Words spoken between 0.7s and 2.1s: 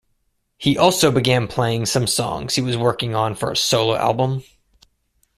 also began playing some